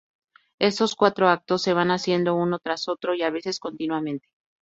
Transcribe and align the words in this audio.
Estos 0.57 0.95
cuatro 0.95 1.29
actos, 1.29 1.61
se 1.61 1.73
van 1.75 1.91
haciendo 1.91 2.33
uno 2.33 2.57
tras 2.57 2.87
otro, 2.87 3.13
y 3.13 3.21
a 3.21 3.29
veces 3.29 3.59
continuamente. 3.59 4.29